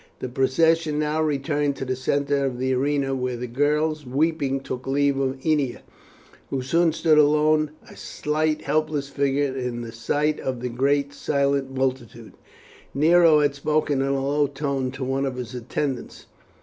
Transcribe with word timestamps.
The 0.17 0.29
procession 0.29 0.97
now 0.97 1.21
returned 1.21 1.75
to 1.75 1.85
the 1.85 1.95
centre 1.95 2.43
of 2.43 2.57
the 2.57 2.73
arena, 2.73 3.13
where 3.13 3.37
the 3.37 3.45
girls, 3.45 4.03
weeping, 4.03 4.59
took 4.61 4.87
leave 4.87 5.19
of 5.19 5.37
Ennia, 5.45 5.81
who 6.49 6.63
soon 6.63 6.91
stood 6.91 7.19
alone 7.19 7.69
a 7.87 7.95
slight 7.95 8.63
helpless 8.63 9.09
figure 9.09 9.55
in 9.55 9.81
the 9.81 9.91
sight 9.91 10.39
of 10.39 10.59
the 10.61 10.69
great 10.69 11.13
silent 11.13 11.75
multitude. 11.75 12.33
Nero 12.95 13.41
had 13.41 13.53
spoken 13.53 14.01
in 14.01 14.07
a 14.07 14.27
low 14.27 14.47
tone 14.47 14.89
to 14.89 15.03
one 15.03 15.27
of 15.27 15.35
his 15.35 15.53
attendants. 15.53 16.25